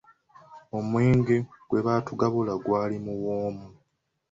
Omwenge 0.77 1.35
gwe 1.69 1.81
baatugabula 1.85 2.53
gwali 2.63 2.97
muwoomu. 3.05 3.67